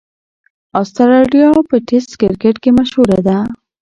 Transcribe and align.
اسټرالیا 0.81 1.49
په 1.69 1.75
ټېسټ 1.87 2.11
کرکټ 2.21 2.55
کښي 2.63 2.71
مشهوره 2.79 3.19
ده. 3.27 3.37